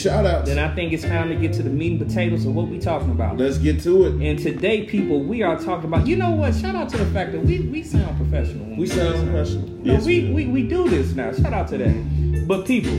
[0.00, 0.46] Shout out.
[0.46, 2.78] Then I think it's time to get to the meat and potatoes of what we
[2.78, 3.36] talking about.
[3.36, 4.14] Let's get to it.
[4.26, 6.06] And today, people, we are talking about.
[6.06, 6.54] You know what?
[6.54, 8.64] Shout out to the fact that we we sound professional.
[8.64, 9.68] when We sound professional.
[9.68, 10.34] No, Yes, we, do.
[10.34, 11.32] we we do this now.
[11.32, 12.46] Shout out to that.
[12.48, 12.92] But people,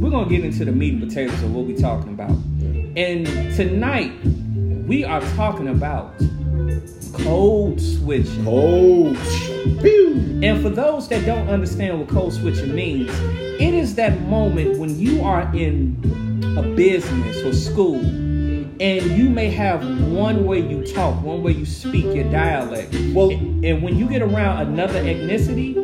[0.00, 2.30] we're gonna get into the meat and potatoes of what we talking about.
[2.96, 4.12] And tonight,
[4.86, 6.18] we are talking about
[7.12, 8.46] code switching.
[8.48, 9.12] Oh,
[9.82, 10.40] pew.
[10.42, 13.10] And for those that don't understand what code switching means,
[13.60, 18.00] it is that moment when you are in a business or school
[18.80, 22.94] and you may have one way you talk, one way you speak, your dialect.
[23.12, 25.74] Well- and and when you get around another ethnicity,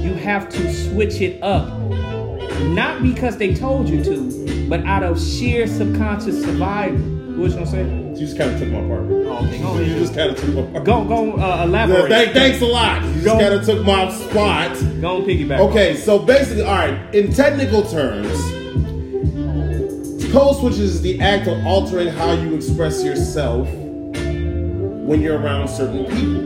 [0.00, 1.66] you have to switch it up.
[2.68, 6.98] Not because they told you to, but out of sheer subconscious survival.
[7.36, 7.82] What you gonna say?
[7.82, 9.00] You just kind of took my part.
[9.02, 10.84] Oh, okay, go You just kind of took my part.
[10.84, 12.08] Go, go, uh, elaborate.
[12.08, 13.02] Thank- thanks a lot.
[13.04, 14.72] You just kind of took my spot.
[15.00, 15.58] Go on, piggyback.
[15.58, 16.98] Okay, so basically, all right.
[17.14, 18.38] In technical terms,
[20.36, 26.04] code switches is the act of altering how you express yourself when you're around certain
[26.04, 26.42] people.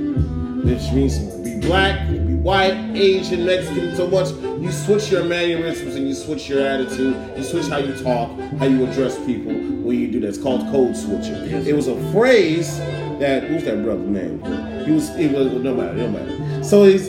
[0.62, 4.30] Which means be black, be white, Asian, Mexican, so much.
[4.62, 7.16] You switch your mannerisms and you switch your attitude.
[7.36, 10.28] You switch how you talk, how you address people when you do that.
[10.28, 11.34] It's called code switching.
[11.34, 12.78] It was a phrase
[13.18, 14.40] that who's that brother's name?
[14.84, 15.10] He was.
[15.16, 15.94] It was no matter.
[15.94, 16.62] No matter.
[16.62, 17.08] So it's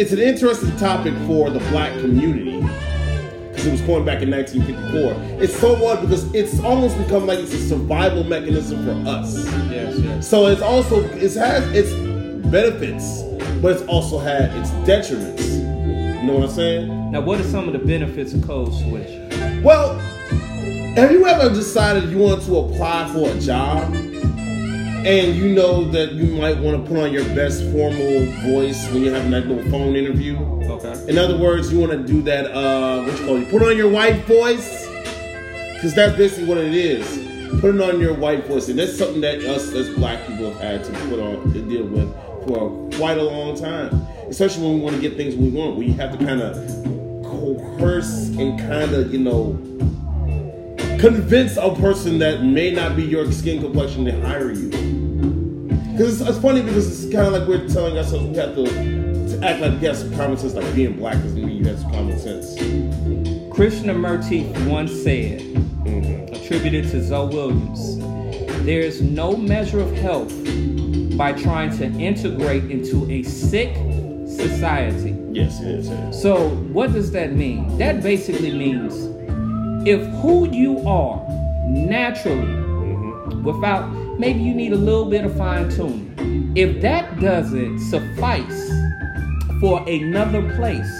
[0.00, 2.58] it's an interesting topic for the black community
[3.58, 5.42] because it was coined back in 1954.
[5.42, 9.44] It's so odd because it's almost become like it's a survival mechanism for us.
[9.68, 10.28] Yes, yes.
[10.28, 11.92] So it's also it has its
[12.50, 13.22] benefits,
[13.60, 15.58] but it's also had its detriments.
[16.20, 17.10] You know what I'm saying?
[17.10, 19.10] Now, what are some of the benefits of code switch?
[19.64, 19.98] Well,
[20.94, 23.92] have you ever decided you want to apply for a job
[25.08, 29.02] and you know that you might want to put on your best formal voice when
[29.02, 30.36] you're having that little phone interview?
[30.64, 31.08] Okay.
[31.08, 33.50] In other words, you want to do that, uh, what you call it?
[33.50, 34.86] Put on your white voice.
[35.72, 37.06] Because that's basically what it is.
[37.62, 38.68] Putting on your white voice.
[38.68, 41.86] And that's something that us as black people have had to put on, to deal
[41.86, 42.12] with
[42.46, 44.06] for quite a long time.
[44.28, 45.76] Especially when we want to get things we want.
[45.76, 46.54] We have to kind of
[47.24, 49.52] coerce and kind of, you know,
[50.98, 54.87] convince a person that may not be your skin complexion to hire you.
[55.98, 58.66] Because it's, it's funny because it's kind of like we're telling ourselves we have to,
[58.66, 61.80] to act like we have some common sense, like being black doesn't mean you have
[61.80, 62.54] some common sense.
[63.50, 66.32] Krishnamurti once said, mm-hmm.
[66.36, 67.98] attributed to Zoe Williams,
[68.64, 70.32] there is no measure of health
[71.16, 73.74] by trying to integrate into a sick
[74.28, 75.16] society.
[75.32, 76.22] Yes, it is.
[76.22, 77.76] So, what does that mean?
[77.76, 78.94] That basically means
[79.84, 81.20] if who you are
[81.66, 83.42] naturally, mm-hmm.
[83.42, 88.70] without maybe you need a little bit of fine tuning, if that doesn't suffice
[89.60, 90.90] for another place,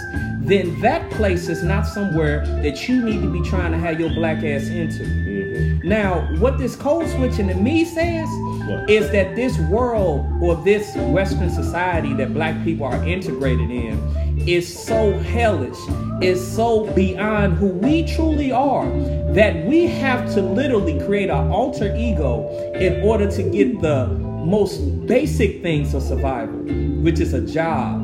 [0.41, 4.09] then that place is not somewhere that you need to be trying to have your
[4.09, 5.03] black ass into.
[5.03, 5.87] Mm-hmm.
[5.87, 8.27] Now, what this code switching to me says
[8.67, 8.89] What?
[8.89, 14.67] is that this world or this Western society that black people are integrated in is
[14.67, 15.77] so hellish,
[16.21, 18.89] is so beyond who we truly are,
[19.33, 25.05] that we have to literally create an alter ego in order to get the most
[25.05, 26.59] basic things of survival,
[27.01, 28.03] which is a job,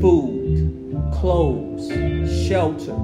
[0.00, 1.88] food, clothes,
[2.46, 2.96] shelter.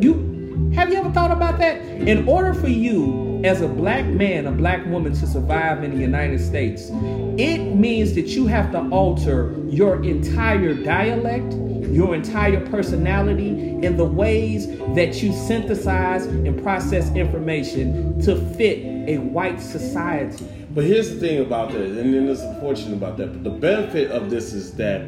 [0.00, 1.80] You have you ever thought about that?
[1.82, 6.00] In order for you as a black man, a black woman to survive in the
[6.00, 6.90] United States,
[7.38, 11.52] it means that you have to alter your entire dialect,
[11.88, 13.48] your entire personality,
[13.84, 20.46] and the ways that you synthesize and process information to fit a white society.
[20.70, 23.32] But here's the thing about that, and then it's unfortunate about that.
[23.32, 25.02] But the benefit of this is that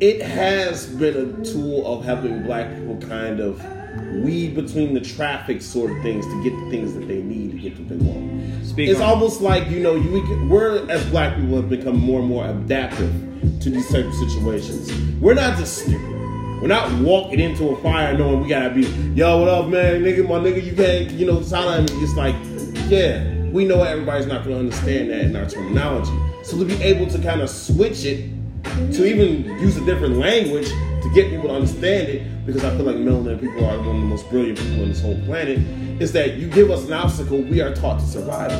[0.00, 3.60] it has been a tool of helping black people kind of
[4.22, 7.58] weed between the traffic sort of things to get the things that they need to
[7.58, 8.64] get what they want.
[8.66, 12.20] Speak it's on almost like you know you we're as black people have become more
[12.20, 13.12] and more adaptive
[13.60, 14.92] to these type of situations.
[15.20, 16.18] We're not just stupid.
[16.60, 18.82] We're not walking into a fire knowing we gotta be,
[19.14, 21.92] yo, what up, man, nigga, my nigga, you can't, you know, silent.
[21.92, 22.02] me.
[22.02, 22.34] It's like,
[22.90, 26.10] yeah, we know everybody's not gonna understand that in our terminology.
[26.42, 28.28] So to be able to kind of switch it
[28.92, 30.68] to even use a different language
[31.08, 34.02] to get people to understand it, because I feel like melanin people are one of
[34.02, 35.58] the most brilliant people on this whole planet,
[36.00, 38.52] is that you give us an obstacle, we are taught to survive.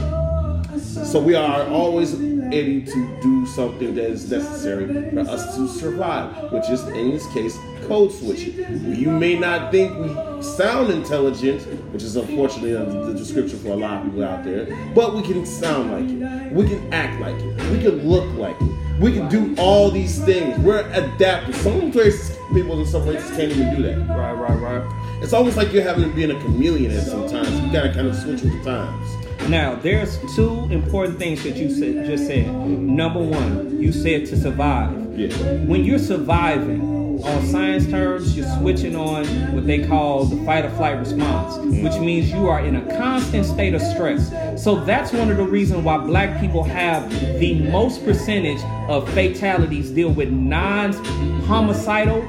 [0.81, 6.53] So we are always able to do something that is necessary for us to survive,
[6.53, 8.95] which is in this case code switching.
[8.95, 11.63] You may not think we sound intelligent,
[11.93, 15.45] which is unfortunately the description for a lot of people out there, but we can
[15.45, 16.53] sound like it.
[16.53, 17.71] We can act like it.
[17.71, 19.01] We can look like it.
[19.01, 20.59] We can do all these things.
[20.59, 21.55] We're adaptive.
[21.57, 23.99] Some places, people in some places can't even do that.
[24.09, 25.23] Right, right, right.
[25.23, 27.51] It's almost like you're having to be in a chameleon at sometimes.
[27.61, 29.49] You gotta kind of switch with the times.
[29.49, 32.53] Now, there's two important things that you said, just said.
[32.53, 35.19] Number one, you said to survive.
[35.19, 35.35] Yeah.
[35.65, 40.71] When you're surviving, on science terms, you're switching on what they call the fight or
[40.71, 44.31] flight response, which means you are in a constant state of stress.
[44.63, 47.11] So that's one of the reasons why black people have
[47.41, 52.23] the most percentage of fatalities deal with non-homicidal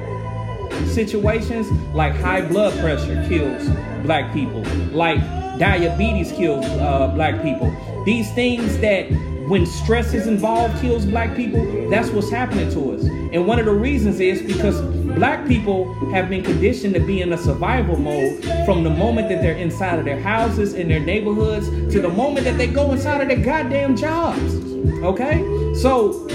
[0.88, 3.68] situations like high blood pressure kills
[4.04, 5.19] black people, like
[5.60, 7.69] diabetes kills uh, black people.
[8.06, 9.12] These things that
[9.50, 13.04] when stress is involved kills black people, that's what's happening to us.
[13.04, 14.80] And one of the reasons is because
[15.16, 19.42] black people have been conditioned to be in a survival mode from the moment that
[19.42, 23.22] they're inside of their houses, in their neighborhoods, to the moment that they go inside
[23.22, 24.56] of their goddamn jobs.
[25.04, 25.39] Okay?
[25.74, 26.27] So,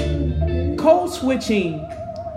[0.76, 1.78] code switching,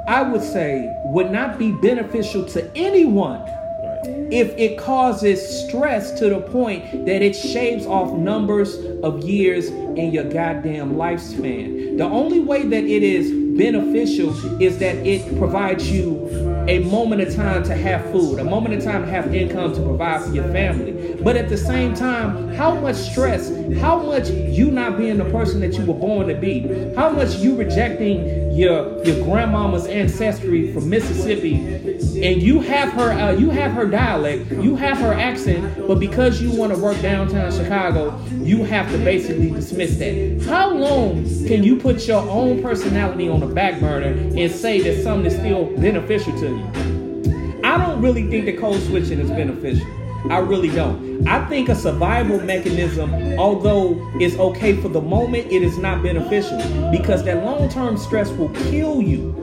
[0.07, 4.27] I would say, would not be beneficial to anyone Right.
[4.31, 10.11] if it causes stress to the point that it shaves off numbers of years in
[10.11, 11.97] your goddamn lifespan.
[11.97, 16.27] The only way that it is beneficial is that it provides you
[16.67, 19.81] a moment of time to have food, a moment of time to have income to
[19.81, 21.15] provide for your family.
[21.23, 23.49] But at the same time, how much stress,
[23.79, 27.35] how much you not being the person that you were born to be, how much
[27.37, 33.71] you rejecting your your grandmama's ancestry from Mississippi, and you have her uh, you have
[33.71, 38.63] her dialect, you have her accent, but because you want to work downtown Chicago, you
[38.63, 40.43] have to basically dismiss that.
[40.47, 45.01] How long can you put your own personality on the back burner and say that
[45.01, 47.61] something is still beneficial to you?
[47.63, 49.87] I don't really think that code switching is beneficial.
[50.29, 51.25] I really don't.
[51.25, 56.57] I think a survival mechanism, although it's okay for the moment, it is not beneficial
[56.91, 59.33] because that long term stress will kill you.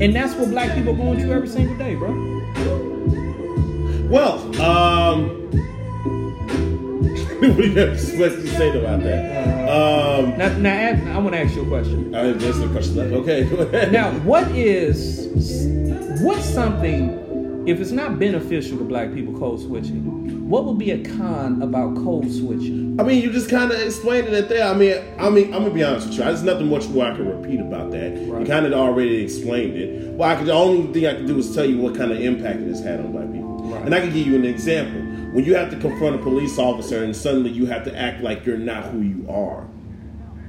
[0.00, 2.10] And that's what black people are going through every single day, bro.
[4.08, 5.43] Well, um,
[7.46, 9.68] you have to say about that?
[9.68, 12.14] Um, Now, now I want to ask you a question.
[12.14, 13.12] I there's a question left.
[13.12, 13.90] Okay.
[13.90, 15.28] Now, what is
[16.22, 20.48] what's something if it's not beneficial to black people code switching?
[20.48, 23.00] What would be a con about code switching?
[23.00, 24.66] I mean, you just kind of explained it there.
[24.68, 26.24] I mean, I mean, I'm gonna be honest with you.
[26.24, 28.10] There's nothing much more I can repeat about that.
[28.28, 28.40] Right.
[28.42, 30.12] You kind of already explained it.
[30.12, 32.20] Well, I could, the only thing I can do is tell you what kind of
[32.20, 33.58] impact it has had on black people.
[33.64, 33.82] Right.
[33.86, 35.00] And I can give you an example.
[35.34, 38.46] When you have to confront a police officer and suddenly you have to act like
[38.46, 39.66] you're not who you are.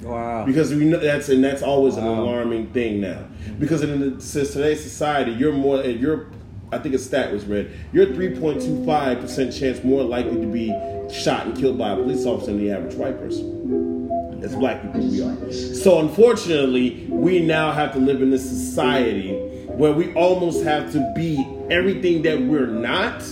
[0.03, 0.45] Wow.
[0.45, 3.25] because we know that's and that's always an alarming thing now.
[3.57, 6.27] Because in today's society, you're more and you're
[6.71, 7.71] I think a stat was read.
[7.93, 10.67] You're 3.25 percent chance more likely to be
[11.11, 14.39] shot and killed by a police officer than the average white person.
[14.43, 15.51] As black people, we are.
[15.51, 19.33] So unfortunately, we now have to live in this society
[19.65, 23.23] where we almost have to be everything that we're not,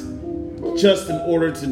[0.78, 1.68] just in order to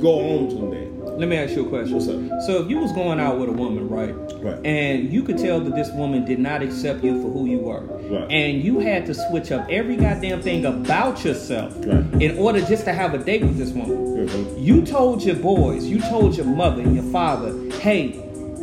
[0.00, 0.88] go home someday.
[1.16, 1.94] Let me ask you a question.
[1.94, 2.42] What's up?
[2.46, 4.12] So if you was going out with a woman, right?
[4.42, 4.58] Right.
[4.66, 7.82] And you could tell that this woman did not accept you for who you were.
[7.82, 8.30] Right.
[8.32, 12.04] And you had to switch up every goddamn thing about yourself Right.
[12.20, 14.26] in order just to have a date with this woman.
[14.26, 14.60] Mhm.
[14.64, 18.16] You told your boys, you told your mother and your father, hey,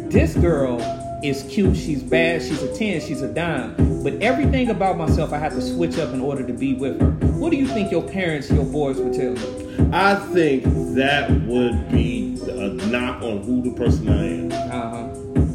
[0.09, 0.77] this girl
[1.23, 3.75] is cute, she's bad, she's a 10, she's a dime.
[4.03, 7.11] But everything about myself I have to switch up in order to be with her.
[7.37, 9.89] What do you think your parents, your boys would tell you?
[9.93, 10.63] I think
[10.95, 14.51] that would be a knock on who the person I am.
[14.51, 15.07] Uh-huh.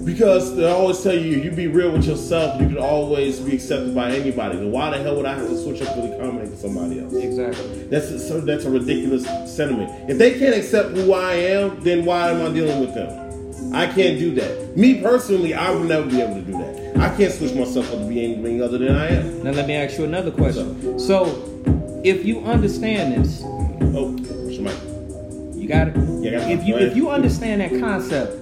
[0.05, 3.93] Because they always tell you, you be real with yourself, you can always be accepted
[3.93, 4.57] by anybody.
[4.57, 7.13] Then why the hell would I have to switch up to accommodate for somebody else?
[7.13, 7.89] Exactly.
[7.89, 10.09] That's a, so that's a ridiculous sentiment.
[10.09, 13.26] If they can't accept who I am, then why am I dealing with them?
[13.77, 14.77] I can't do that.
[14.77, 16.97] Me personally, I would never be able to do that.
[16.99, 19.43] I can't switch myself up to be anything other than I am.
[19.45, 20.99] Now let me ask you another question.
[20.99, 21.27] So,
[22.03, 23.43] if you understand this,
[23.95, 24.75] Oh, mic?
[25.55, 25.97] you got it.
[26.23, 26.59] Yeah, got it.
[26.59, 28.33] if you if you understand that concept,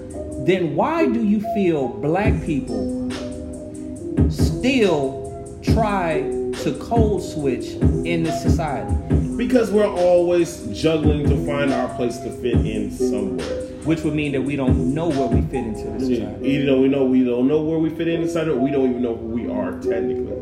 [0.46, 3.10] then why do you feel black people
[4.30, 6.20] still try
[6.62, 7.70] to code switch
[8.06, 8.94] in this society?
[9.36, 13.63] Because we're always juggling to find our place to fit in somewhere.
[13.84, 16.48] Which would mean that we don't know where we fit into this society.
[16.48, 18.90] Even though we know we don't know where we fit in inside it, we don't
[18.90, 20.32] even know who we are technically.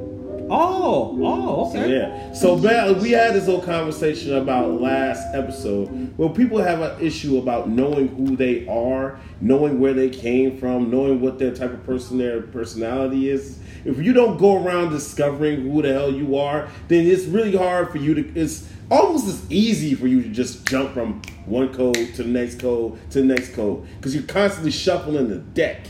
[0.54, 1.96] Oh, oh, okay.
[1.96, 2.32] Yeah.
[2.34, 5.86] So man, we had this whole conversation about last episode
[6.18, 10.90] where people have an issue about knowing who they are, knowing where they came from,
[10.90, 13.58] knowing what their type of person their personality is.
[13.84, 17.90] If you don't go around discovering who the hell you are, then it's really hard
[17.90, 22.14] for you to it's almost as easy for you to just jump from one code
[22.14, 25.86] to the next code to the next code because you're constantly shuffling the deck.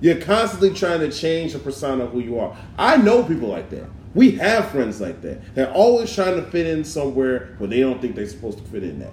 [0.00, 2.56] You're constantly trying to change the persona of who you are.
[2.78, 3.84] I know people like that.
[4.14, 5.54] We have friends like that.
[5.54, 8.82] They're always trying to fit in somewhere where they don't think they're supposed to fit
[8.82, 9.12] in at.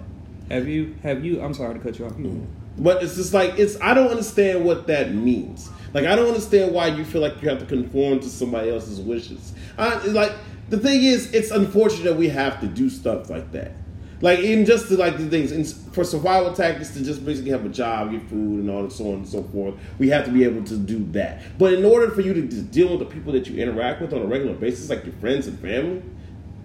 [0.50, 0.96] Have you?
[1.02, 1.42] Have you?
[1.42, 2.12] I'm sorry to cut you off.
[2.12, 2.82] Mm-hmm.
[2.82, 3.80] But it's just like it's.
[3.80, 5.70] I don't understand what that means.
[5.94, 9.00] Like I don't understand why you feel like you have to conform to somebody else's
[9.00, 9.52] wishes.
[9.76, 10.32] I, like
[10.68, 13.72] the thing is, it's unfortunate that we have to do stuff like that.
[14.20, 17.64] Like even just to like the things and for survival tactics to just basically have
[17.64, 19.74] a job, get food, and all and so on and so forth.
[19.98, 21.42] We have to be able to do that.
[21.58, 24.22] But in order for you to deal with the people that you interact with on
[24.22, 26.02] a regular basis, like your friends and family,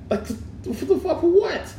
[0.09, 1.73] like for the fuck for what?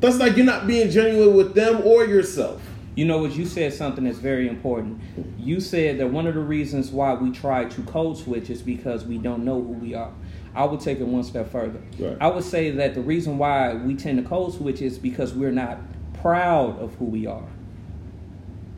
[0.00, 2.60] That's like you're not being genuine with them or yourself.
[2.96, 3.32] You know what?
[3.32, 5.00] You said something that's very important.
[5.38, 9.04] You said that one of the reasons why we try to code switch is because
[9.04, 10.12] we don't know who we are.
[10.54, 11.80] I would take it one step further.
[11.98, 12.16] Right.
[12.20, 15.52] I would say that the reason why we tend to code switch is because we're
[15.52, 15.78] not
[16.20, 17.48] proud of who we are.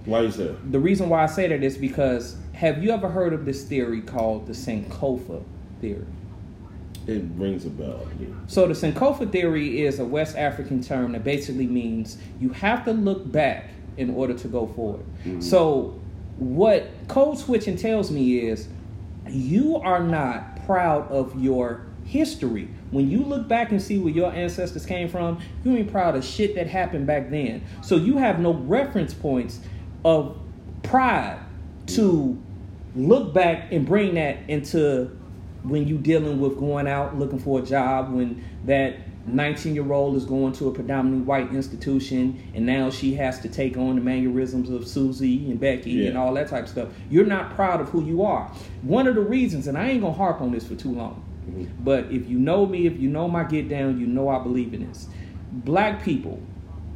[0.05, 0.73] Why you say that?
[0.73, 4.01] The reason why I say that is because have you ever heard of this theory
[4.01, 5.43] called the Sankofa
[5.81, 6.07] theory?
[7.07, 8.07] It rings a bell.
[8.47, 12.93] So the Sankofa theory is a West African term that basically means you have to
[12.93, 15.05] look back in order to go forward.
[15.25, 15.41] Mm-hmm.
[15.41, 16.01] So
[16.39, 18.69] what code switching tells me is
[19.29, 22.69] you are not proud of your history.
[22.91, 26.25] When you look back and see where your ancestors came from, you ain't proud of
[26.25, 27.65] shit that happened back then.
[27.83, 29.61] So you have no reference points
[30.05, 30.37] of
[30.83, 31.39] pride
[31.89, 32.41] to
[32.95, 35.17] look back and bring that into
[35.63, 40.17] when you dealing with going out looking for a job when that 19 year old
[40.17, 44.01] is going to a predominantly white institution and now she has to take on the
[44.01, 46.89] mannerisms of Susie and Becky and all that type of stuff.
[47.09, 48.49] You're not proud of who you are.
[48.83, 51.85] One of the reasons, and I ain't gonna harp on this for too long, mm-hmm.
[51.85, 54.75] but if you know me, if you know my get down, you know I believe
[54.75, 55.07] in this.
[55.53, 56.43] Black people,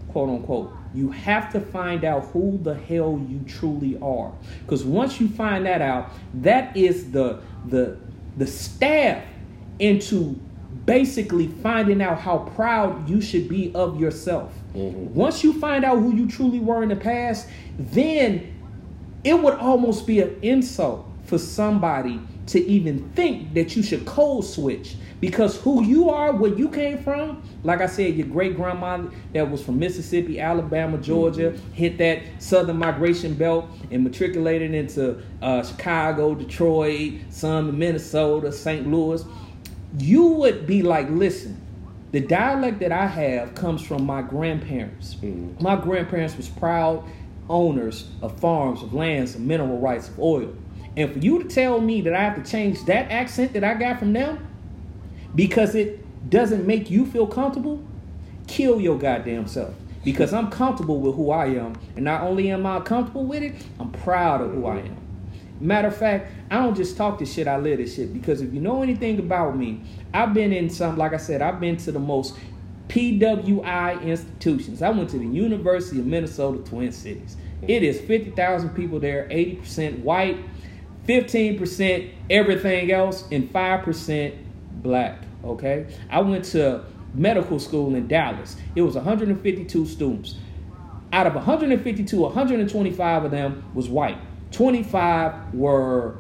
[0.08, 4.32] quote unquote, you have to find out who the hell you truly are.
[4.62, 7.98] Because once you find that out, that is the the
[8.36, 9.22] the staff
[9.78, 10.40] into
[10.86, 14.52] basically finding out how proud you should be of yourself.
[14.72, 18.54] Once you find out who you truly were in the past, then
[19.24, 24.44] it would almost be an insult for somebody to even think that you should code
[24.44, 29.02] switch because who you are, where you came from, like I said, your great grandma
[29.32, 35.64] that was from Mississippi, Alabama, Georgia, hit that southern migration belt and matriculated into uh,
[35.64, 38.86] Chicago, Detroit, some in Minnesota, St.
[38.86, 39.24] Louis.
[39.98, 41.60] You would be like, listen,
[42.12, 45.14] the dialect that I have comes from my grandparents.
[45.16, 45.62] Mm-hmm.
[45.62, 47.04] My grandparents was proud
[47.48, 50.54] owners of farms, of lands, of mineral rights, of oil.
[50.96, 53.74] And for you to tell me that I have to change that accent that I
[53.74, 54.46] got from them
[55.34, 57.84] because it doesn't make you feel comfortable,
[58.46, 59.74] kill your goddamn self.
[60.04, 61.74] Because I'm comfortable with who I am.
[61.96, 64.96] And not only am I comfortable with it, I'm proud of who I am.
[65.60, 68.12] Matter of fact, I don't just talk this shit, I live this shit.
[68.12, 69.82] Because if you know anything about me,
[70.12, 72.36] I've been in some, like I said, I've been to the most
[72.88, 74.82] PWI institutions.
[74.82, 77.36] I went to the University of Minnesota Twin Cities.
[77.62, 80.38] It is 50,000 people there, 80% white,
[81.06, 84.36] 15% everything else, and 5%
[84.82, 85.18] black.
[85.44, 85.86] Okay?
[86.10, 86.84] I went to
[87.14, 88.56] medical school in Dallas.
[88.74, 90.36] It was 152 students.
[91.12, 94.18] Out of 152, 125 of them was white.
[94.56, 96.16] 25 were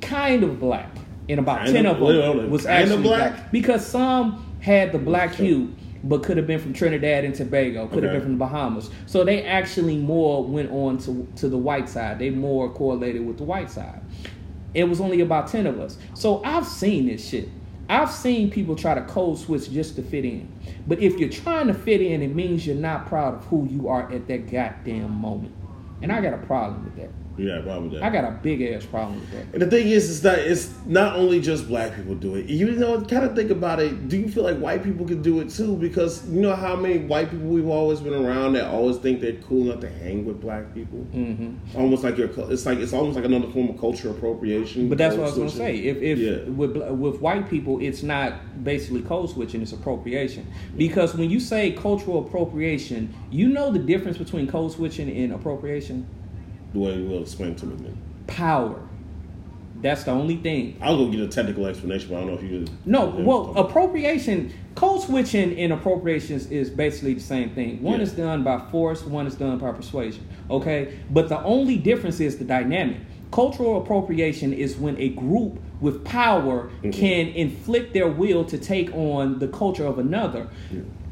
[0.00, 0.96] kind of black.
[1.28, 3.32] And about Kind 10 of- them was actually black?
[3.34, 3.52] black.
[3.52, 5.46] Because some had the black Sure.
[5.46, 5.68] hue,
[6.04, 8.90] but could have been from Trinidad and Tobago, could have been from the Bahamas.
[9.06, 12.18] So they actually more went on to, to the white side.
[12.20, 14.00] They more correlated with the white side.
[14.72, 15.98] It was only about 10 of us.
[16.14, 17.48] So I've seen this shit.
[17.88, 20.48] I've seen people try to code switch just to fit in.
[20.86, 23.88] But if you're trying to fit in, it means you're not proud of who you
[23.88, 25.52] are at that goddamn moment.
[26.02, 27.10] And I got a problem with that.
[27.40, 28.04] Yeah, probably that.
[28.04, 29.46] I got a big ass problem with that.
[29.54, 32.46] And the thing is, is that it's not only just black people do it.
[32.46, 34.08] You know, kind of think about it.
[34.08, 35.76] Do you feel like white people can do it too?
[35.76, 39.32] Because you know how many white people we've always been around that always think they're
[39.34, 40.98] cool enough to hang with black people.
[41.14, 41.78] Mm-hmm.
[41.78, 42.30] Almost like you're.
[42.52, 44.88] It's like it's almost like another form of cultural appropriation.
[44.88, 45.76] But that's what I was gonna say.
[45.76, 46.50] If, if Yeah.
[46.50, 50.46] with with white people, it's not basically code switching; it's appropriation.
[50.76, 56.06] Because when you say cultural appropriation, you know the difference between code switching and appropriation.
[56.72, 57.96] The way you will explain to me, man.
[58.26, 58.80] Power.
[59.82, 60.76] That's the only thing.
[60.82, 62.66] I'll go get a technical explanation, but I don't know if you.
[62.84, 67.82] No, well, appropriation, code switching and appropriations is basically the same thing.
[67.82, 68.02] One Yeah.
[68.04, 70.22] is done by force, one is done by persuasion.
[70.50, 70.98] Okay?
[71.10, 72.98] But the only difference is the dynamic.
[73.32, 76.90] Cultural appropriation is when a group with power Mm-hmm.
[76.90, 80.46] can inflict their will to take on the culture of another.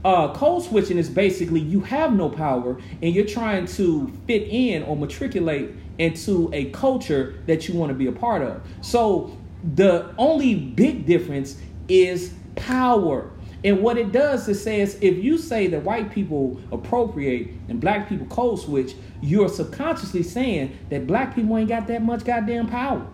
[0.08, 4.82] Uh, code switching is basically you have no power and you're trying to fit in
[4.84, 8.62] or matriculate into a culture that you want to be a part of.
[8.80, 9.36] So
[9.74, 13.30] the only big difference is power.
[13.62, 18.08] And what it does is says if you say that white people appropriate and black
[18.08, 23.06] people code switch, you're subconsciously saying that black people ain't got that much goddamn power.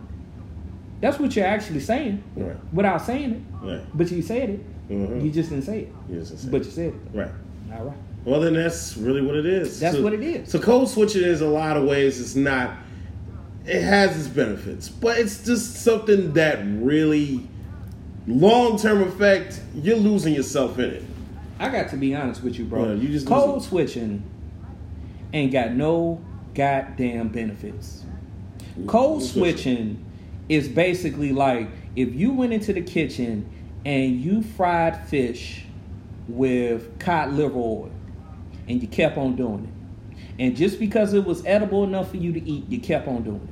[1.00, 2.56] That's what you're actually saying Right.
[2.72, 3.66] without saying it.
[3.66, 3.82] Right.
[3.94, 4.60] But you said it.
[4.90, 5.24] Mhm.
[5.24, 5.92] You just didn't say it.
[6.08, 6.64] You just say but it.
[6.66, 6.94] you said it.
[7.18, 7.30] Right.
[7.76, 7.96] All right.
[8.24, 9.80] Well, then that's really what it is.
[9.80, 10.48] That's So- what it is.
[10.48, 12.20] So code switching is a lot of ways.
[12.20, 12.72] It's not.
[13.66, 17.48] It has its benefits, but it's just something that really,
[18.26, 21.02] long term effect, you're losing yourself in it.
[21.58, 22.92] I got to be honest with you, bro.
[22.94, 24.22] You just Code losing- switching
[25.32, 26.20] ain't got no
[26.54, 28.04] goddamn benefits.
[28.86, 29.98] Code switching
[30.48, 33.46] is basically like if you went into the kitchen
[33.84, 35.64] and you fried fish
[36.28, 37.90] with cod liver oil
[38.68, 39.70] and you kept on doing it.
[40.42, 43.40] And just because it was edible enough for you to eat, you kept on doing
[43.42, 43.50] it.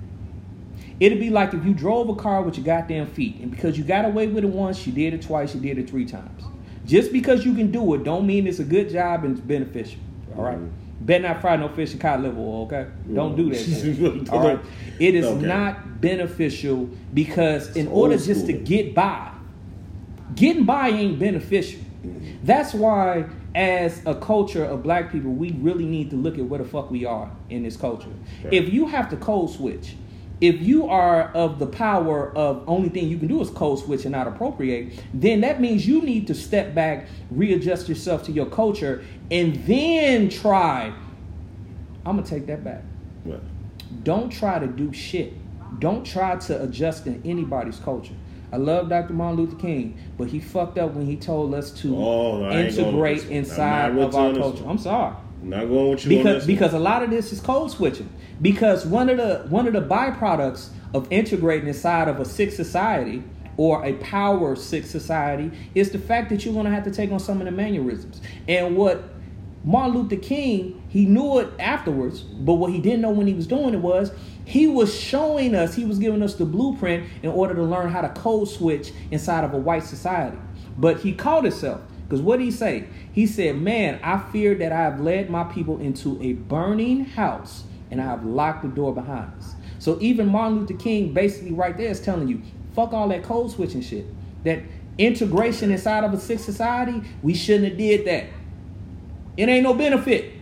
[1.04, 3.84] It'd be like if you drove a car with your goddamn feet, and because you
[3.84, 6.44] got away with it once, you did it twice, you did it three times.
[6.86, 10.00] Just because you can do it, don't mean it's a good job and it's beneficial.
[10.36, 10.58] All right?
[10.58, 10.70] Mhm.
[11.02, 12.86] Better not fry no fish and cod liver oil, okay?
[13.12, 14.28] Don't do that.
[14.32, 14.60] All right?
[15.00, 15.46] It is Okay.
[15.46, 19.31] not beneficial because in order just to get by,
[20.34, 21.80] getting by ain't beneficial.
[22.04, 22.44] Mm-hmm.
[22.44, 26.58] That's why, as a culture of black people, we really need to look at where
[26.58, 28.08] the fuck we are in this culture.
[28.42, 28.52] Right.
[28.52, 29.96] If you have to code switch,
[30.40, 34.04] if you are of the power of only thing you can do is code switch
[34.04, 38.46] and not appropriate, then that means you need to step back, readjust yourself to your
[38.46, 40.92] culture, and then try.
[42.04, 42.82] I'm gonna take that back.
[43.24, 43.38] Right.
[44.02, 45.34] Don't try to do shit.
[45.78, 48.14] Don't try to adjust in anybody's culture.
[48.52, 49.14] I love Dr.
[49.14, 53.24] Martin Luther King, but he fucked up when he told us to Oh, going integrate
[53.30, 54.64] inside of our you on this culture.
[54.68, 55.16] I'm sorry.
[55.40, 58.10] I'm not going with you Because because a lot of this is code switching.
[58.42, 63.24] Because one of the one of the byproducts of integrating inside of a sick society
[63.56, 67.20] or a power sick society is the fact that you're gonna have to take on
[67.20, 68.20] some of the mannerisms.
[68.48, 69.02] And what
[69.64, 73.46] Martin Luther King, he knew it afterwards, but what he didn't know when he was
[73.46, 74.12] doing it was
[74.44, 78.00] he was showing us, he was giving us the blueprint in order to learn how
[78.00, 80.38] to code switch inside of a white society.
[80.76, 81.80] But he caught himself.
[82.04, 82.88] Because what did he say?
[83.12, 87.64] He said, Man, I fear that I have led my people into a burning house
[87.90, 89.54] and I have locked the door behind us.
[89.78, 92.42] So even Martin Luther King basically right there is telling you,
[92.74, 94.06] fuck all that code switching shit.
[94.44, 94.60] That
[94.98, 98.26] integration inside of a sick society, we shouldn't have did that.
[99.36, 100.34] It ain't no benefit.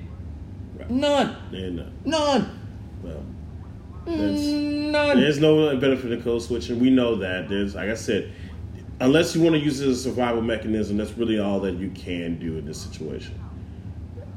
[0.77, 0.91] Right.
[0.91, 1.37] None.
[2.05, 2.60] None.
[4.19, 5.21] That's, None.
[5.21, 6.79] there's no benefit in code switching.
[6.81, 7.49] We know that.
[7.49, 8.33] There's, like I said,
[9.01, 11.91] unless you want to use it as a survival mechanism, that's really all that you
[11.91, 13.39] can do in this situation.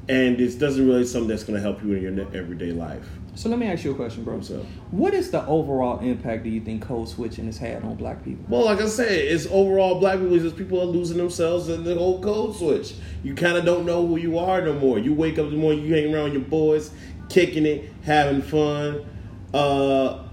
[0.10, 3.08] And it doesn't really something that's going to help you in your everyday life.
[3.36, 4.42] So let me ask you a question, bro.
[4.42, 8.24] So, What is the overall impact do you think code switching has had on black
[8.24, 8.46] people?
[8.48, 10.36] well, like I said, it's overall black people.
[10.36, 12.94] Is people are losing themselves in the whole code switch.
[13.24, 15.00] You kind of don't know who you are no more.
[15.00, 16.92] You wake up in the morning, you hang around your boys,
[17.30, 19.04] kicking it, having fun,
[19.54, 20.24] uh,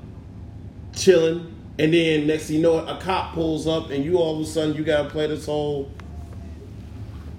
[0.95, 4.43] chilling, and then next thing you know, a cop pulls up, and you all of
[4.43, 5.91] a sudden you gotta play this whole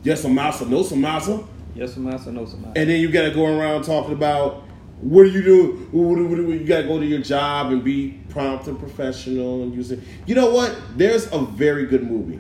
[0.03, 2.73] yes a massa, no some massa, Yes, Samasa, no, Samasa.
[2.75, 4.63] and then you gotta go around talking about
[4.99, 5.87] what are you?
[5.91, 9.63] What do- what do- You gotta go to your job and be prompt and professional
[9.63, 9.99] and use it.
[10.27, 10.75] You know what?
[10.97, 12.39] There's a very good movie.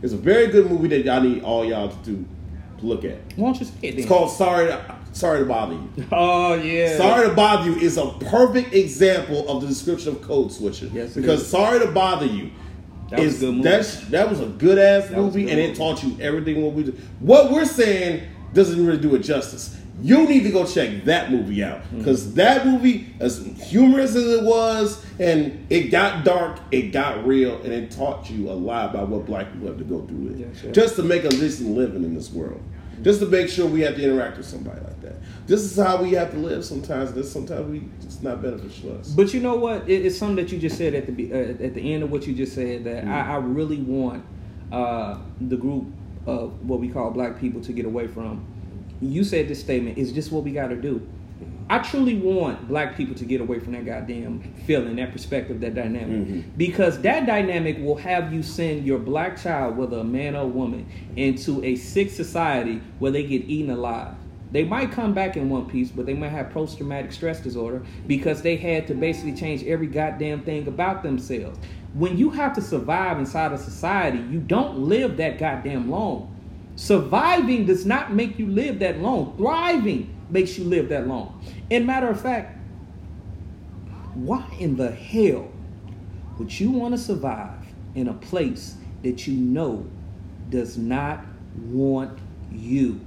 [0.00, 2.24] There's a very good movie that y'all need all y'all to do
[2.78, 3.16] to look at.
[3.36, 3.98] Why don't you say it then?
[4.00, 6.06] It's called Sorry to, Sorry to Bother You.
[6.12, 6.96] Oh yeah.
[6.96, 10.90] Sorry to Bother You is a perfect example of the description of code switching.
[10.92, 11.48] Yes, because is.
[11.48, 12.50] Sorry to Bother You
[13.10, 16.16] That is a good that's that was a good ass movie, and it taught you
[16.20, 16.92] everything what we do.
[17.20, 18.22] What we're saying
[18.52, 19.76] doesn't really do it justice.
[20.02, 21.98] You need to go check that movie out Mm-hmm.
[21.98, 27.62] because that movie, as humorous as it was, and it got dark, it got real,
[27.62, 30.40] and it taught you a lot about what black people have to go through with,
[30.40, 30.72] Yes, sir.
[30.72, 32.60] just to make a decent living in this world.
[33.02, 35.16] Just to make sure we have to interact with somebody like that.
[35.46, 37.12] This is how we have to live sometimes.
[37.12, 39.08] This sometimes we it's not beneficial to us.
[39.10, 39.88] But you know what?
[39.88, 42.26] It, it's something that you just said at the uh, at the end of what
[42.26, 42.84] you just said Mm-hmm.
[42.84, 44.24] that I, I really want
[44.72, 45.86] uh, the group
[46.26, 48.46] of what we call black people to get away from.
[49.00, 51.06] You said this statement is just what we got to do.
[51.70, 55.74] I truly want black people to get away from that goddamn feeling, that perspective, that
[55.74, 56.28] dynamic.
[56.28, 56.42] Mhm.
[56.58, 60.46] Because that dynamic will have you send your black child, whether a man or a
[60.46, 60.84] woman,
[61.16, 64.14] into a sick society where they get eaten alive.
[64.52, 67.82] They might come back in one piece, but they might have post traumatic stress disorder
[68.06, 71.58] because they had to basically change every goddamn thing about themselves.
[71.94, 76.28] When you have to survive inside a society, you don't live that goddamn long.
[76.76, 79.34] Surviving does not make you live that long.
[79.36, 81.40] Thriving makes you live that long.
[81.70, 82.58] And matter of fact,
[84.14, 85.50] why in the hell
[86.38, 89.86] would you want to survive in a place that you know
[90.50, 91.24] does not
[91.56, 92.18] want
[92.52, 93.00] you?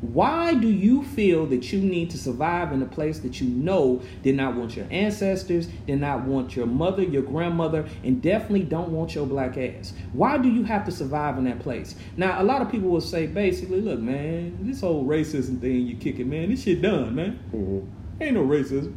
[0.00, 4.00] Why do you feel that you need to survive in a place that you know
[4.22, 8.88] did not want your ancestors, did not want your mother, your grandmother, and definitely don't
[8.88, 9.92] want your black ass?
[10.14, 11.96] Why do you have to survive in that place?
[12.16, 15.96] Now, a lot of people will say basically, look, man, this whole racism thing you
[15.96, 17.38] kicking, man, this shit done, man.
[17.52, 18.22] Mm-hmm.
[18.22, 18.94] Ain't no racism.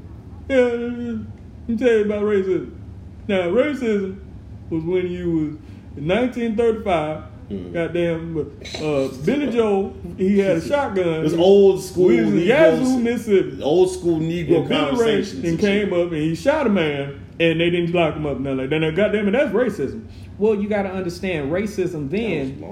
[0.47, 0.97] Yeah, let
[1.67, 2.77] me tell you about racism.
[3.27, 4.19] Now, racism
[4.69, 7.32] was when you was in 1935.
[7.53, 7.73] Mhm.
[7.73, 8.37] Goddamn,
[8.81, 11.25] uh, Billy Joe, he had a shotgun.
[11.25, 12.07] It's old school.
[12.07, 13.61] We was in Negroes- Yazoo, Mississippi.
[13.63, 15.33] Old school Negro Yeah, conversations.
[15.35, 15.93] and and came shit.
[15.93, 18.39] up and he shot a man and they didn't lock him up.
[18.39, 20.01] Now, like, then, goddamn it, that's racism.
[20.37, 22.63] Well, you got to understand, racism then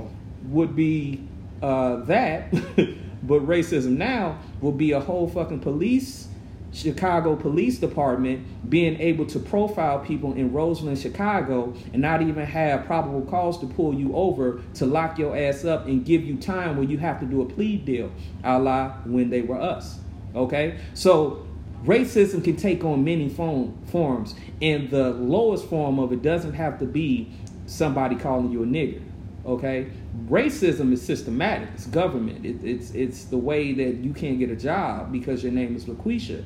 [0.50, 1.22] would be
[1.62, 2.52] uh, that,
[3.24, 6.28] but racism now will be a whole fucking police,
[6.74, 12.86] Chicago Police Department being able to profile people in Roseland, Chicago, and not even have
[12.86, 16.78] probable cause to pull you over to lock your ass up and give you time
[16.78, 18.12] when you have to do a plea deal,
[18.44, 20.00] a la when they were us.
[20.34, 21.46] Okay, so
[21.84, 26.80] racism can take on many form, forms, and the lowest form of it doesn't have
[26.80, 27.32] to be
[27.66, 29.02] somebody calling you a nigger.
[29.46, 29.88] Okay,
[30.28, 31.70] racism is systematic.
[31.74, 32.46] It's government.
[32.46, 35.86] It, it's it's the way that you can't get a job because your name is
[35.86, 36.46] LaQuisha.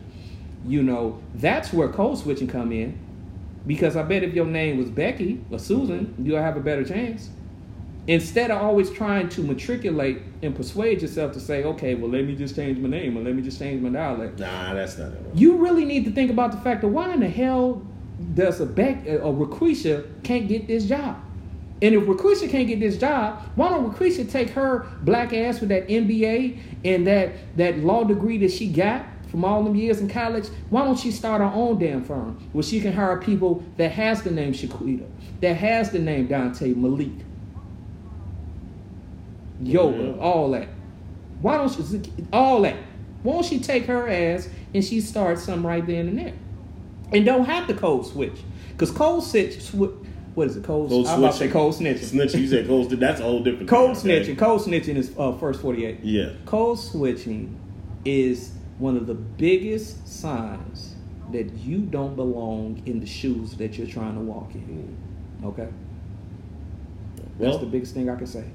[0.67, 2.97] You know that's where code switching come in,
[3.67, 7.29] because I bet if your name was Becky or Susan, you'll have a better chance.
[8.07, 12.35] Instead of always trying to matriculate and persuade yourself to say, okay, well, let me
[12.35, 14.39] just change my name or let me just change my dialect.
[14.39, 15.21] Nah, that's not it.
[15.33, 17.81] You really need to think about the fact that why in the hell
[18.35, 21.19] does a Beck a Raquisha can't get this job?
[21.81, 25.69] And if Raquisha can't get this job, why don't Raquisha take her black ass with
[25.69, 30.07] that MBA and that that law degree that she got from all them years in
[30.07, 30.47] college?
[30.69, 34.23] Why don't she start her own damn firm where she can hire people that has
[34.23, 35.05] the name Shaquita,
[35.41, 37.09] that has the name Dante Malik,
[39.61, 40.21] yoga, Yeah.
[40.23, 40.69] all that.
[41.41, 42.77] Why don't she all that?
[43.23, 46.33] Why don't she take her ass and she starts something right then and there,
[47.11, 48.37] and don't have to code switch
[48.69, 49.59] because code switch.
[49.61, 49.91] Sw-
[50.33, 50.63] what is it?
[50.63, 50.89] Code.
[50.89, 52.11] Code I'm about to say code snitching.
[52.13, 52.89] Snitching, you said code.
[52.91, 53.67] That's a whole different.
[53.67, 54.37] Code thing, snitching.
[54.37, 55.99] Code snitching is uh, first forty eight.
[56.03, 56.31] Yeah.
[56.45, 57.59] Code switching
[58.05, 60.95] is one of the biggest signs
[61.31, 64.97] that you don't belong in the shoes that you're trying to walk in.
[65.41, 65.47] Mm-hmm.
[65.47, 65.67] Okay,
[67.17, 68.45] that's Well, the biggest thing I can say.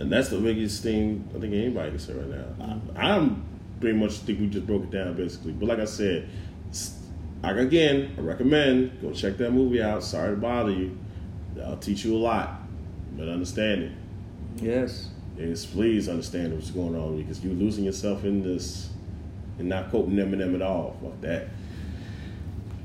[0.00, 2.80] and that's the biggest thing I think anybody can say right now.
[2.96, 3.44] I, I'm
[3.80, 5.52] pretty much think we just broke it down basically.
[5.52, 6.28] But like I said,
[7.42, 10.02] like again, I recommend go check that movie out.
[10.02, 10.96] Sorry to bother you.
[11.64, 12.60] I'll teach you a lot,
[13.16, 13.92] but understand it.
[14.56, 15.08] Yes.
[15.38, 18.88] Is please understand what's going on because you're losing yourself in this
[19.58, 20.96] and not quoting Eminem at all.
[21.02, 21.48] Fuck that.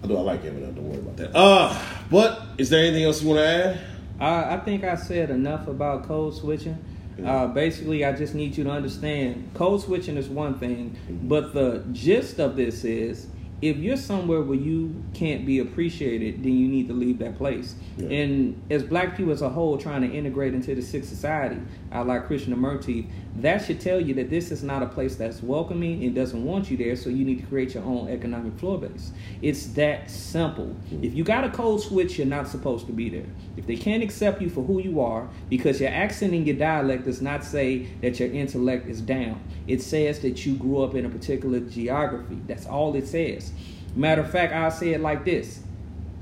[0.02, 1.36] Although I like Eminem, don't worry about that.
[1.36, 1.78] Uh,
[2.10, 3.82] but is there anything else you want to add?
[4.20, 6.78] I, I think I said enough about code switching.
[7.24, 11.84] Uh, basically, I just need you to understand code switching is one thing, but the
[11.92, 13.28] gist of this is
[13.62, 17.76] if you're somewhere where you can't be appreciated, then you need to leave that place.
[17.98, 18.10] Yeah.
[18.10, 22.02] And as black people as a whole trying to integrate into the sick society, I
[22.02, 23.08] like Krishnamurti,
[23.38, 26.70] that should tell you that this is not a place that's welcoming and doesn't want
[26.70, 29.12] you there, so you need to create your own economic floor base.
[29.42, 30.66] It's that simple.
[30.66, 31.04] Mm-hmm.
[31.04, 33.26] If you got a code switch, you're not supposed to be there.
[33.56, 37.06] If they can't accept you for who you are, because your accent and your dialect
[37.06, 41.06] does not say that your intellect is down, it says that you grew up in
[41.06, 42.38] a particular geography.
[42.48, 43.54] That's all it says.
[43.96, 45.64] Matter of fact, I'll say it like this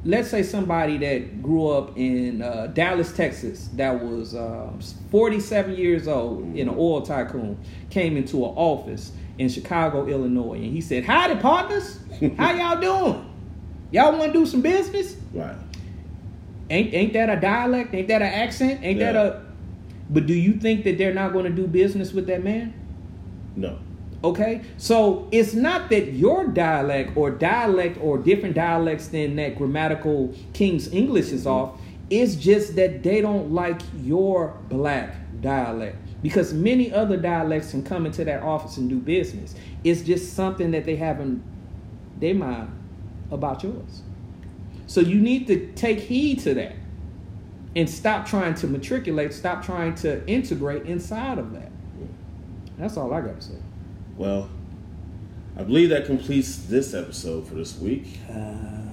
[0.05, 4.71] let's say somebody that grew up in uh, Dallas, Texas, that was uh,
[5.11, 7.57] 47 years old, in an oil tycoon,
[7.89, 11.99] came into an office in Chicago, Illinois, and he said, "Howdy, partners.
[12.37, 13.25] How y'all doing?
[13.91, 15.15] Y'all want to do some business?
[15.33, 15.55] Right.
[16.69, 17.93] Ain't ain't that a dialect?
[17.93, 18.81] Ain't that an accent?
[18.83, 19.45] Ain't that a?
[20.09, 22.73] But do you think that they're not going to do business with that man?
[23.55, 23.79] No.
[24.21, 30.35] Okay, so it's not that your dialect or dialect or different dialects than that grammatical
[30.51, 31.79] King's English is off.
[32.09, 38.05] It's just that they don't like your black dialect because many other dialects can come
[38.05, 39.55] into that office and do business.
[39.85, 41.41] It's just something that they haven't
[42.19, 42.77] they mind
[43.31, 44.01] about yours.
[44.87, 46.75] So you need to take heed to that
[47.73, 51.71] and stop trying to matriculate, stop trying to integrate inside of that.
[52.77, 53.55] That's all I got to say.
[54.19, 54.49] Well,
[55.55, 58.19] I believe that completes this episode for this week.
[58.29, 58.89] Uh,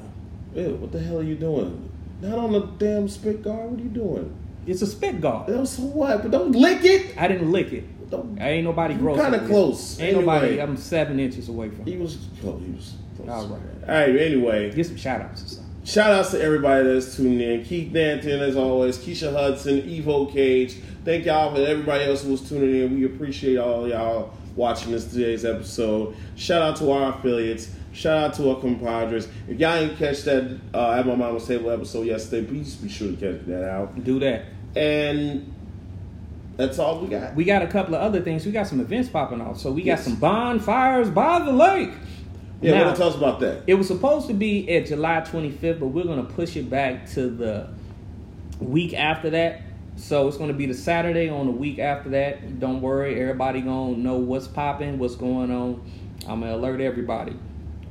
[0.55, 1.91] Ew, what the hell are you doing?
[2.21, 3.73] Not on the damn spit guard.
[3.73, 4.33] What are you doing?
[4.69, 5.49] It's a spit guard.
[5.49, 6.23] Ew, so what?
[6.23, 7.19] But don't lick it.
[7.19, 8.09] I didn't lick it.
[8.09, 8.41] Don't.
[8.41, 9.21] I ain't nobody gross.
[9.21, 9.99] kinda close.
[9.99, 10.47] Ain't nobody.
[10.47, 10.63] Anyway.
[10.63, 11.85] I'm seven inches away from.
[11.87, 12.63] He was close.
[12.65, 13.29] He was close.
[13.29, 13.61] All right.
[13.89, 14.17] All right.
[14.17, 15.73] Anyway, Get some shout outs or something.
[15.85, 17.65] Shout outs to everybody that's tuning in.
[17.65, 20.77] Keith Danton, as always, Keisha Hudson, Evo Cage.
[21.05, 22.95] Thank y'all for everybody else who was tuning in.
[22.95, 26.17] We appreciate all y'all watching this today's episode.
[26.35, 27.71] Shout out to our affiliates.
[27.93, 29.29] Shout out to our compadres.
[29.49, 33.11] If y'all didn't catch that uh, at my mama's table episode yesterday, please be sure
[33.13, 34.03] to catch that out.
[34.05, 34.45] Do that.
[34.75, 35.53] And
[36.57, 37.35] that's all we got.
[37.35, 38.45] We got a couple of other things.
[38.45, 39.59] We got some events popping off.
[39.59, 40.05] So we got Yes.
[40.05, 41.91] some bonfires by the lake.
[42.61, 43.63] yeah, Now- to tell us about that?
[43.67, 47.09] It was supposed to be at July 25th, but we're going to push it back
[47.11, 47.69] to the
[48.61, 49.61] week after that.
[49.97, 52.61] So it's going to be the Saturday on the week after that.
[52.61, 55.83] Don't worry, everybody going to know what's popping, what's going on.
[56.29, 57.37] I'm going to alert everybody.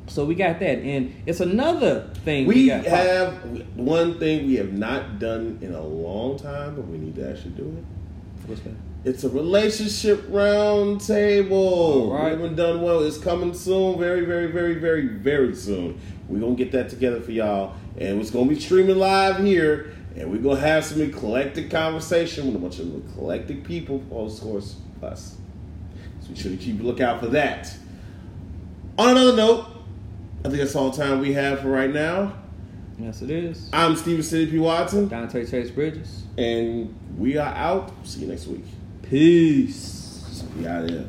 [0.07, 0.79] So we got that.
[0.79, 3.07] And it's another thing We got popping.
[3.07, 7.29] have one thing we have not done in a long time, but we need to
[7.29, 8.47] actually do it.
[8.47, 8.73] What's that?
[9.03, 12.11] It's a relationship round table.
[12.11, 12.35] All right.
[12.35, 13.03] We haven't done well.
[13.03, 15.99] It's coming soon, very, very, very, very, very soon.
[16.27, 20.31] We're gonna get that together for y'all, and it's gonna be streaming live here, and
[20.31, 25.37] we're gonna have some eclectic conversation with a bunch of eclectic people, of course, us.
[26.21, 27.75] So be sure to keep a lookout for that.
[28.97, 29.65] On another note,
[30.43, 32.33] I think that's all the time we have for right now.
[32.97, 33.69] Yes, it is.
[33.73, 34.57] I'm Steven City P.
[34.57, 36.23] Watson, Dante Chase Bridges.
[36.37, 37.91] and we are out.
[38.03, 38.63] See you next week.
[39.03, 40.43] Peace.
[40.57, 41.07] We out here.